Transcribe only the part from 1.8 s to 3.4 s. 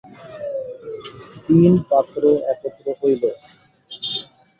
পাত্র একত্র হইল।